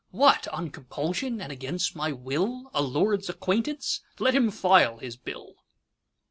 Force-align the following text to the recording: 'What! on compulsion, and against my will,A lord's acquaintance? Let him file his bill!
'What! 0.09 0.47
on 0.47 0.71
compulsion, 0.71 1.39
and 1.39 1.51
against 1.51 1.95
my 1.95 2.11
will,A 2.11 2.81
lord's 2.81 3.29
acquaintance? 3.29 4.01
Let 4.17 4.33
him 4.33 4.49
file 4.49 4.97
his 4.97 5.15
bill! 5.15 5.57